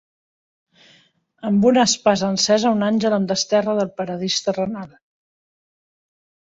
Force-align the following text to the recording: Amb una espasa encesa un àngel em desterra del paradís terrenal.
Amb 1.49 1.67
una 1.71 1.83
espasa 1.89 2.31
encesa 2.37 2.73
un 2.79 2.89
àngel 2.89 3.19
em 3.21 3.29
desterra 3.35 3.79
del 3.83 3.95
paradís 4.01 4.43
terrenal. 4.49 4.91